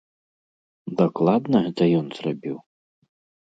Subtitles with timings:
[1.03, 2.57] Дакладна гэта ён зрабіў?